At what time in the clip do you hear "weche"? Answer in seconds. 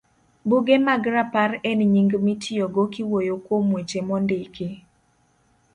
3.75-4.01